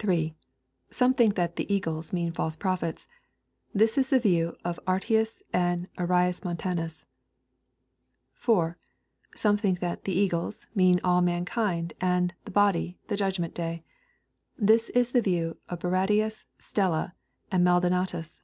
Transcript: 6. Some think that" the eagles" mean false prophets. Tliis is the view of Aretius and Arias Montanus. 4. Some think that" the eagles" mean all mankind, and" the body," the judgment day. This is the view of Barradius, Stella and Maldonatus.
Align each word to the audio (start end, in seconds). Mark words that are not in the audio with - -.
6. 0.00 0.34
Some 0.90 1.14
think 1.14 1.34
that" 1.34 1.56
the 1.56 1.74
eagles" 1.74 2.12
mean 2.12 2.30
false 2.30 2.54
prophets. 2.54 3.08
Tliis 3.74 3.98
is 3.98 4.10
the 4.10 4.20
view 4.20 4.56
of 4.64 4.78
Aretius 4.86 5.42
and 5.52 5.88
Arias 5.98 6.44
Montanus. 6.44 7.06
4. 8.34 8.78
Some 9.34 9.56
think 9.56 9.80
that" 9.80 10.04
the 10.04 10.12
eagles" 10.16 10.68
mean 10.76 11.00
all 11.02 11.22
mankind, 11.22 11.92
and" 12.00 12.34
the 12.44 12.52
body," 12.52 13.00
the 13.08 13.16
judgment 13.16 13.52
day. 13.52 13.82
This 14.56 14.90
is 14.90 15.10
the 15.10 15.20
view 15.20 15.56
of 15.68 15.80
Barradius, 15.80 16.46
Stella 16.60 17.16
and 17.50 17.64
Maldonatus. 17.66 18.42